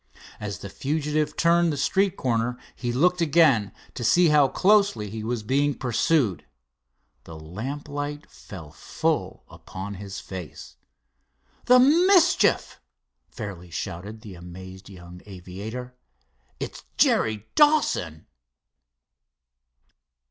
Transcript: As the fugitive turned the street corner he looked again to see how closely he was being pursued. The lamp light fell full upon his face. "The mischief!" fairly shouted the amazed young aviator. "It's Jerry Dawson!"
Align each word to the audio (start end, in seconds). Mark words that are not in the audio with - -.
As 0.39 0.57
the 0.57 0.67
fugitive 0.69 1.37
turned 1.37 1.71
the 1.71 1.77
street 1.77 2.17
corner 2.17 2.57
he 2.75 2.91
looked 2.91 3.21
again 3.21 3.71
to 3.93 4.03
see 4.03 4.29
how 4.29 4.47
closely 4.47 5.11
he 5.11 5.23
was 5.23 5.43
being 5.43 5.75
pursued. 5.75 6.43
The 7.25 7.37
lamp 7.37 7.87
light 7.87 8.27
fell 8.27 8.71
full 8.71 9.45
upon 9.47 9.93
his 9.93 10.19
face. 10.19 10.75
"The 11.65 11.77
mischief!" 11.79 12.81
fairly 13.29 13.69
shouted 13.69 14.21
the 14.21 14.33
amazed 14.33 14.89
young 14.89 15.21
aviator. 15.27 15.95
"It's 16.59 16.83
Jerry 16.97 17.47
Dawson!" 17.53 18.25